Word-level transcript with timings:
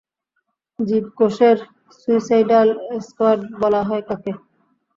জীবকোষের 0.79 1.57
suicidal 1.97 2.69
squad 3.05 3.39
বলা 3.61 3.81
হয় 3.87 4.03
কাকে? 4.07 4.31